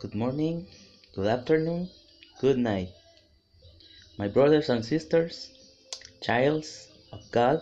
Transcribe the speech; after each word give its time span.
good 0.00 0.14
morning, 0.14 0.66
good 1.14 1.26
afternoon, 1.26 1.86
good 2.40 2.56
night. 2.56 2.88
My 4.16 4.28
brothers 4.28 4.70
and 4.70 4.82
sisters, 4.82 5.50
childs 6.22 6.88
of 7.12 7.20
God, 7.30 7.60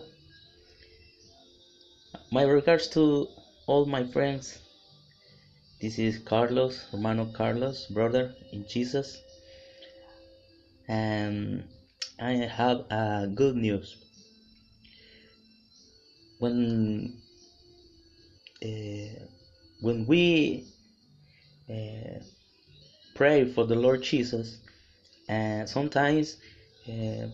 my 2.30 2.44
regards 2.44 2.86
to 2.90 3.26
all 3.66 3.86
my 3.86 4.04
friends. 4.04 4.56
This 5.82 5.98
is 5.98 6.18
Carlos, 6.18 6.86
Romano 6.92 7.26
Carlos, 7.34 7.86
brother 7.86 8.32
in 8.52 8.64
Jesus, 8.68 9.20
and 10.86 11.64
I 12.20 12.34
have 12.46 12.84
uh, 12.88 13.26
good 13.26 13.56
news. 13.56 13.96
When 16.38 17.18
uh, 18.64 19.26
when 19.80 20.06
we 20.06 20.68
uh, 21.70 22.20
pray 23.14 23.44
for 23.44 23.64
the 23.64 23.74
Lord 23.74 24.02
Jesus, 24.02 24.58
and 25.28 25.68
sometimes 25.68 26.36
uh, 26.88 27.26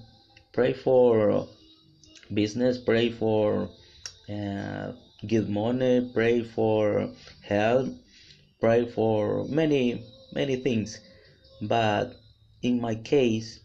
pray 0.52 0.73
for 0.73 1.47
business, 2.33 2.79
pray 2.79 3.10
for 3.10 3.69
uh, 4.29 4.93
give 5.27 5.48
money, 5.48 6.10
pray 6.15 6.43
for 6.43 7.10
help, 7.43 7.88
pray 8.60 8.87
for 8.87 9.45
many 9.47 10.02
many 10.33 10.57
things. 10.57 10.98
But 11.62 12.15
in 12.62 12.80
my 12.80 12.95
case, 12.96 13.60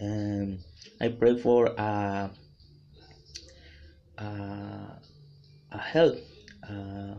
um, 0.00 0.58
I 1.00 1.08
pray 1.08 1.38
for 1.38 1.66
a 1.66 2.30
a, 4.18 4.24
a 5.72 5.78
help. 5.78 6.16
Uh, 6.68 7.14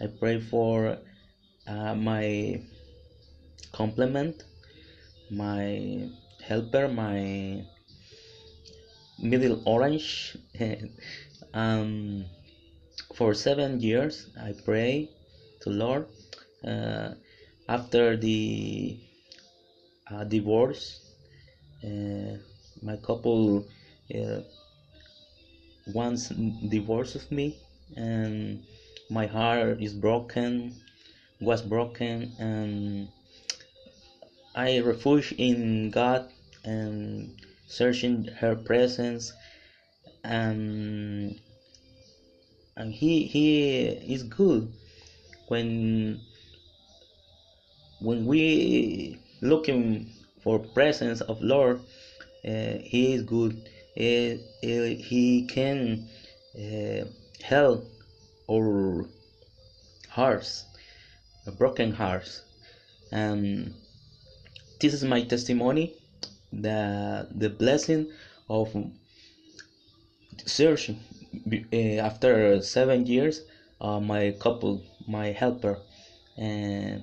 I 0.00 0.06
pray 0.18 0.40
for 0.40 0.98
uh, 1.66 1.94
my 1.94 2.60
complement, 3.72 4.44
my 5.30 6.08
helper, 6.42 6.88
my 6.88 7.64
middle 9.18 9.60
orange. 9.64 10.36
um, 11.54 12.24
for 13.14 13.34
seven 13.34 13.80
years, 13.80 14.28
I 14.40 14.54
pray 14.64 15.08
to 15.62 15.70
Lord. 15.70 16.06
Uh, 16.64 17.10
after 17.68 18.16
the 18.16 18.96
uh, 20.10 20.24
divorce, 20.24 21.00
uh, 21.84 22.36
my 22.82 22.96
couple 22.96 23.64
uh, 24.14 24.40
once 25.94 26.28
divorced 26.68 27.30
me, 27.30 27.56
and 27.96 28.62
my 29.10 29.26
heart 29.26 29.80
is 29.80 29.94
broken, 29.94 30.74
was 31.40 31.62
broken, 31.62 32.32
and 32.38 33.08
I 34.54 34.80
refuge 34.80 35.32
in 35.36 35.90
God 35.90 36.28
and 36.64 37.34
searching 37.66 38.24
her 38.40 38.56
presence 38.56 39.32
and 40.24 41.38
and 42.76 42.92
he 42.92 43.24
he 43.24 43.86
is 43.88 44.22
good. 44.22 44.72
When 45.48 46.20
when 48.00 48.26
we 48.26 49.18
looking 49.40 50.10
for 50.42 50.58
presence 50.58 51.20
of 51.20 51.40
Lord 51.42 51.80
uh, 52.46 52.78
he 52.80 53.14
is 53.14 53.22
good. 53.22 53.68
Uh, 53.98 54.36
uh, 54.62 54.94
he 55.10 55.46
can 55.48 56.06
uh, 56.56 57.04
help 57.42 57.90
our 58.48 59.06
hearts 60.08 60.64
broken 61.52 61.92
hearts 61.92 62.42
and 63.12 63.72
this 64.80 64.92
is 64.92 65.04
my 65.04 65.22
testimony 65.22 65.94
the 66.52 67.26
the 67.34 67.48
blessing 67.48 68.10
of 68.48 68.74
search 70.44 70.90
uh, 70.90 71.76
after 71.76 72.60
seven 72.62 73.06
years 73.06 73.42
uh, 73.80 74.00
my 74.00 74.34
couple 74.40 74.82
my 75.06 75.28
helper 75.32 75.78
and 76.36 77.02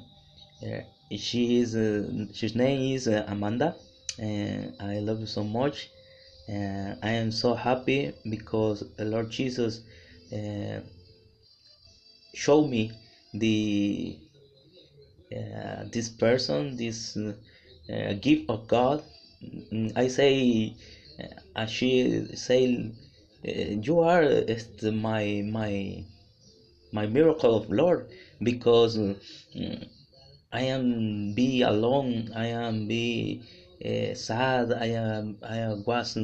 uh, 0.66 0.82
she 1.16 1.60
is 1.60 1.76
uh, 1.76 2.26
his 2.34 2.56
name 2.56 2.96
is 2.96 3.08
amanda 3.08 3.76
and 4.20 4.74
i 4.80 5.00
love 5.00 5.20
you 5.20 5.28
so 5.28 5.44
much 5.44 5.90
and 6.48 6.98
i 7.04 7.10
am 7.10 7.32
so 7.32 7.54
happy 7.54 8.14
because 8.30 8.84
the 8.98 9.06
lord 9.06 9.30
jesus 9.30 9.82
showed 12.34 12.68
me 12.68 12.92
the 13.34 14.18
uh, 15.36 15.84
this 15.92 16.10
person 16.10 16.76
this 16.78 17.18
uh, 17.18 18.14
gift 18.22 18.46
of 18.50 18.68
god. 18.68 19.04
I 19.96 20.08
say 20.08 20.74
uh, 21.56 21.66
she 21.66 22.26
say 22.36 22.92
uh, 23.48 23.52
you 23.88 24.00
are 24.00 24.24
uh, 24.24 24.92
my 24.92 25.44
my 25.46 26.04
my 26.92 27.06
miracle 27.08 27.56
of 27.56 27.70
lord 27.70 28.06
because 28.42 28.98
uh, 28.98 29.14
i 30.52 30.62
am 30.62 31.34
be 31.34 31.62
alone 31.62 32.30
i 32.36 32.46
am 32.46 32.88
be 32.88 33.42
uh, 33.86 34.14
sad 34.14 34.72
i 34.74 34.86
am 34.86 35.38
i 35.44 35.74
was 35.86 36.18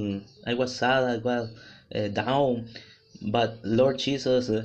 i 0.48 0.54
was 0.54 0.76
sad 0.76 1.04
i 1.04 1.18
was 1.18 1.50
uh, 1.96 2.08
down. 2.08 2.68
But 3.22 3.58
lord 3.64 3.98
jesus 3.98 4.50
uh, 4.50 4.64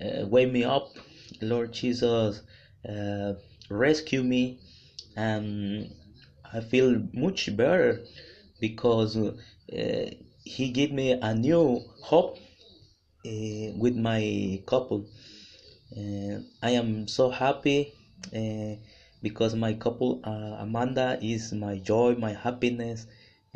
uh, 0.00 0.26
wake 0.26 0.48
me 0.48 0.64
up. 0.64 0.86
Lord 1.40 1.72
jesus 1.72 2.42
uh, 2.88 3.32
rescue 3.68 4.22
me 4.22 4.58
and 5.16 5.90
i 6.52 6.60
feel 6.60 7.02
much 7.12 7.54
better 7.56 8.00
because 8.60 9.16
uh, 9.16 10.10
he 10.44 10.70
gave 10.70 10.92
me 10.92 11.12
a 11.12 11.34
new 11.34 11.80
hope 12.02 12.38
uh, 13.26 13.72
with 13.76 13.96
my 13.96 14.60
couple. 14.66 15.04
Uh, 15.96 16.38
i 16.62 16.70
am 16.70 17.06
so 17.08 17.28
happy 17.30 17.92
uh, 18.34 18.74
because 19.22 19.54
my 19.54 19.72
couple 19.74 20.20
uh, 20.24 20.62
amanda 20.64 21.18
is 21.22 21.52
my 21.52 21.76
joy 21.78 22.14
my 22.18 22.32
happiness 22.32 23.06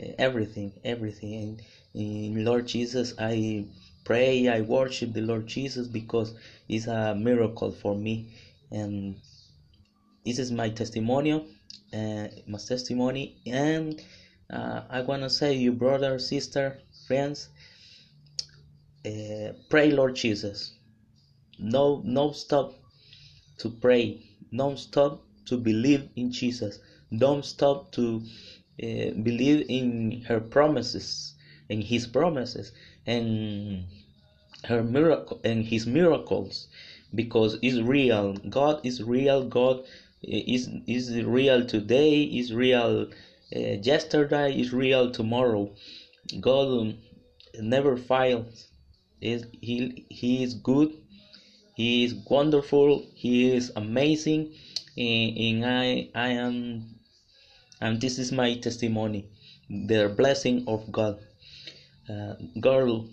uh, 0.03 0.07
everything 0.19 0.73
everything. 0.85 1.35
And 1.43 1.63
in 1.95 2.45
lord 2.45 2.67
jesus 2.67 3.15
i 3.19 3.65
pray 4.05 4.49
i 4.49 4.61
worship 4.61 5.13
the 5.13 5.21
lord 5.23 5.47
jesus 5.47 5.87
because 5.89 6.35
it's 6.69 6.87
a 6.87 7.15
miracle 7.15 7.73
for 7.73 7.95
me. 7.97 8.33
And 8.71 9.17
this 10.25 10.39
is 10.39 10.53
my 10.53 10.69
testimonial 10.71 11.47
uh, 11.95 12.29
my 12.47 12.59
testimony 12.59 13.37
and 13.47 14.03
uh, 14.53 14.83
i 14.91 15.01
want 15.03 15.23
to 15.23 15.31
say 15.31 15.55
you 15.55 15.73
brother 15.73 16.19
sister 16.19 16.79
friends 17.07 17.49
uh, 19.07 19.53
pray 19.71 19.91
lord 19.91 20.15
jesus. 20.17 20.73
No 21.59 22.03
no 22.05 22.33
stop 22.33 22.73
to 23.59 23.71
pray. 23.71 24.19
Don't 24.55 24.79
stop 24.79 25.23
to 25.47 25.59
believe 25.59 26.09
in 26.17 26.31
jesus. 26.33 26.79
Don't 27.17 27.45
stop 27.45 27.93
to 27.93 28.23
uh, 28.83 29.11
believe 29.23 29.67
in 29.69 30.23
her 30.29 30.41
promises 30.41 31.35
and 31.71 31.83
his 31.85 32.07
promises 32.07 32.73
and 33.07 33.87
her 34.65 34.83
miracle 34.83 35.41
and 35.45 35.65
his 35.65 35.87
miracles 35.87 36.69
because 37.15 37.59
it's 37.63 37.79
real. 37.79 38.35
God 38.51 38.81
is 38.85 39.03
real. 39.03 39.45
God 39.45 39.83
is 40.23 40.69
is 40.87 41.23
real 41.25 41.65
today 41.65 42.23
is 42.23 42.53
real 42.53 43.07
uh, 43.57 43.59
yesterday 43.83 44.53
is 44.53 44.73
real 44.73 45.11
tomorrow. 45.11 45.71
God 46.41 46.95
never 47.59 47.97
fails. 47.97 48.69
Is 49.21 49.45
he 49.61 50.07
he 50.09 50.43
is 50.43 50.55
good. 50.55 50.91
He 51.75 52.05
is 52.05 52.15
wonderful. 52.15 53.03
He 53.15 53.55
is 53.55 53.73
amazing. 53.77 54.53
And, 54.97 55.37
and 55.39 55.67
i 55.67 56.09
i 56.15 56.29
am 56.29 56.97
and 57.81 58.01
this 58.01 58.19
is 58.19 58.31
my 58.31 58.55
testimony. 58.55 59.27
The 59.69 60.09
blessing 60.09 60.65
of 60.67 60.91
god. 60.93 61.19
Uh, 62.09 62.35
girl 62.61 63.07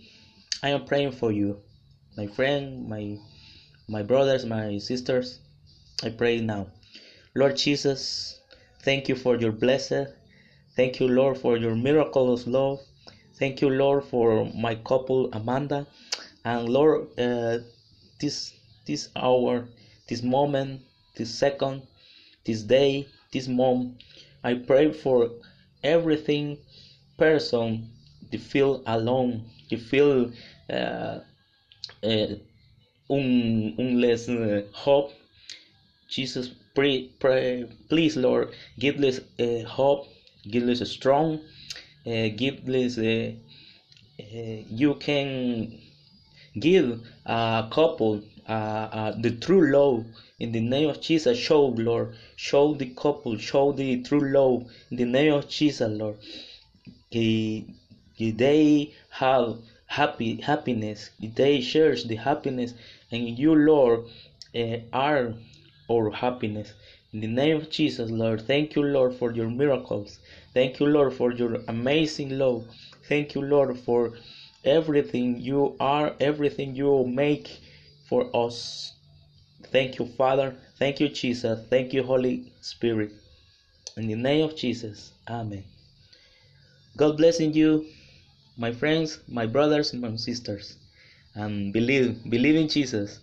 i 0.64 0.70
am 0.70 0.84
praying 0.84 1.12
for 1.12 1.31
you. 1.31 1.58
My 2.18 2.28
friend 2.28 2.88
my 2.88 3.18
my 3.88 4.04
brothers 4.04 4.44
my 4.46 4.78
sisters 4.80 5.40
i 6.04 6.10
pray 6.10 6.42
now 6.42 6.68
lord 7.38 7.56
jesus 7.56 8.39
thank 8.81 9.07
you 9.07 9.16
for 9.16 9.36
your 9.38 9.51
blessing. 9.51 10.07
thank 10.75 11.00
you 11.00 11.07
lord 11.07 11.38
for 11.38 11.56
your 11.56 11.75
miracle 11.75 12.34
of 12.34 12.48
love. 12.48 12.80
Thank 13.38 13.62
you 13.62 13.69
lord 13.69 14.04
for 14.06 14.45
my 14.56 14.74
couple 14.74 15.30
amanda. 15.31 15.86
And 16.44 16.68
lord 16.68 17.07
uh, 17.19 17.60
this 18.19 18.54
this 18.88 19.10
hour 19.16 19.68
this 20.10 20.24
moment 20.24 20.81
this 21.16 21.30
second 21.30 21.84
this 22.45 22.63
day 22.63 23.07
this 23.31 23.48
month 23.48 24.01
i 24.44 24.56
pray 24.56 24.92
for 24.92 25.30
everything 25.83 26.57
person 27.18 27.90
they 28.31 28.38
feel 28.38 28.81
alone 28.88 29.44
they 29.69 29.78
feel 29.78 30.31
uh, 30.72 31.19
uh, 32.04 32.28
un, 33.10 33.75
un 33.78 34.01
less 34.01 34.28
uh, 34.30 34.63
hope 34.72 35.12
Jesus, 36.07 36.50
pray, 36.74 37.09
pray, 37.19 37.65
please, 37.89 38.15
Lord, 38.15 38.54
give 38.80 39.04
us 39.04 39.19
uh, 39.39 39.68
hope, 39.68 40.07
give 40.50 40.63
us 40.69 40.89
strong, 40.89 41.42
uh, 42.06 42.30
give 42.36 42.68
us. 42.69 42.98
Uh, 42.98 43.31
uh, 44.19 44.63
you 44.69 44.95
can 44.95 45.77
give 46.59 47.01
a 47.25 47.68
couple 47.71 48.21
the 48.48 49.38
true 49.42 49.71
love 49.71 50.06
in 50.39 50.51
the 50.51 50.62
name 50.62 50.89
of 50.89 51.01
Jesus. 51.01 51.38
Show, 51.38 51.65
Lord, 51.65 52.15
show 52.36 52.74
the 52.74 52.88
couple, 52.88 53.38
show 53.38 53.71
the 53.74 54.01
true 54.04 54.31
love 54.31 54.71
in 54.89 54.98
the 54.98 55.06
name 55.06 55.33
of 55.33 55.50
Jesus, 55.50 55.92
Lord. 55.92 56.18
they 57.12 58.94
have 59.09 59.57
happy 59.88 60.42
happiness. 60.42 61.09
They 61.19 61.62
share 61.62 61.95
the 61.95 62.15
happiness, 62.15 62.74
and 63.12 63.38
you, 63.38 63.56
Lord, 63.56 64.06
uh, 64.56 64.77
are 64.94 65.33
our 65.89 66.12
happiness. 66.12 66.74
In 67.13 67.22
the 67.22 67.28
name 67.28 67.57
of 67.57 67.69
Jesus, 67.69 68.12
Lord, 68.12 68.42
thank 68.42 68.75
you, 68.75 68.84
Lord, 68.84 69.13
for 69.16 69.31
your 69.31 69.50
miracles. 69.50 70.19
Thank 70.54 70.80
you, 70.80 70.88
Lord, 70.88 71.13
for 71.13 71.31
your 71.31 71.60
amazing 71.68 72.38
love. 72.38 72.66
Thank 73.07 73.36
you, 73.36 73.42
Lord, 73.42 73.78
for 73.80 74.13
everything 74.63 75.39
you 75.39 75.75
are, 75.80 76.13
everything 76.19 76.75
you 76.75 77.06
make 77.06 77.60
for 78.10 78.30
us. 78.36 78.94
Thank 79.72 80.00
you, 80.00 80.06
Father. 80.06 80.56
Thank 80.78 81.00
you, 81.00 81.07
Jesus. 81.10 81.60
Thank 81.69 81.94
you, 81.94 82.04
Holy 82.04 82.51
Spirit. 82.62 83.12
In 83.95 84.07
the 84.07 84.16
name 84.16 84.44
of 84.44 84.56
Jesus, 84.56 85.12
Amen. 85.28 85.63
God 86.98 87.18
blessing 87.18 87.54
you, 87.54 87.86
my 88.57 88.72
friends, 88.72 89.19
my 89.28 89.45
brothers, 89.45 89.94
and 89.94 90.01
my 90.01 90.16
sisters. 90.16 90.75
And 91.36 91.72
believe, 91.72 92.30
believe 92.30 92.56
in 92.56 92.68
Jesus. 92.68 93.19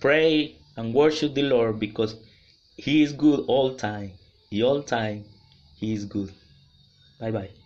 Pray 0.00 0.56
and 0.76 0.94
worship 0.94 1.34
the 1.34 1.42
Lord 1.42 1.78
because 1.78 2.16
He 2.76 3.02
is 3.02 3.12
good 3.12 3.44
all 3.46 3.74
time. 3.74 4.12
The 4.50 4.62
all 4.64 4.82
time 4.82 5.24
He 5.76 5.92
is 5.92 6.04
good. 6.04 6.32
Bye 7.20 7.30
bye. 7.32 7.59